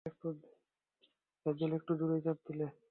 [1.45, 2.65] Hazel, একটু জোরেই চাপ দিলে।